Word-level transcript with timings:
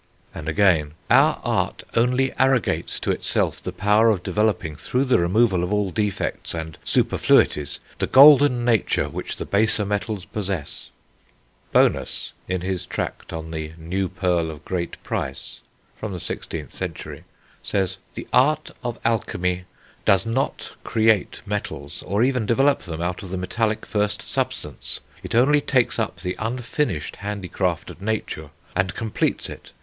And 0.33 0.49
again: 0.49 0.95
"Our 1.11 1.39
Art... 1.43 1.83
only 1.95 2.33
arrogates 2.39 2.99
to 3.01 3.11
itself 3.11 3.61
the 3.61 3.71
power 3.71 4.09
of 4.09 4.23
developing, 4.23 4.75
through 4.75 5.05
the 5.05 5.19
removal 5.19 5.63
of 5.63 5.71
all 5.71 5.91
defects 5.91 6.55
and 6.55 6.79
superfluities, 6.83 7.79
the 7.99 8.07
golden 8.07 8.65
nature 8.65 9.07
which 9.07 9.35
the 9.37 9.45
baser 9.45 9.85
metals 9.85 10.25
possess." 10.25 10.89
Bonus, 11.71 12.33
in 12.47 12.61
his 12.61 12.87
tract 12.87 13.31
on 13.31 13.51
The 13.51 13.73
New 13.77 14.09
Pearl 14.09 14.49
of 14.49 14.65
Great 14.65 14.97
Price 15.03 15.59
(16th 16.01 16.71
century), 16.71 17.23
says: 17.61 17.97
"The 18.15 18.25
Art 18.33 18.71
of 18.83 18.97
Alchemy... 19.05 19.65
does 20.03 20.25
not 20.25 20.73
create 20.83 21.43
metals, 21.45 22.01
or 22.07 22.23
even 22.23 22.47
develop 22.47 22.81
them 22.81 23.03
out 23.03 23.21
of 23.21 23.29
the 23.29 23.37
metallic 23.37 23.85
first 23.85 24.23
substance; 24.23 24.99
it 25.21 25.35
only 25.35 25.61
takes 25.61 25.99
up 25.99 26.21
the 26.21 26.35
unfinished 26.39 27.17
handicraft 27.17 27.91
of 27.91 28.01
Nature 28.01 28.49
and 28.75 28.95
completes 28.95 29.47
it.... 29.47 29.73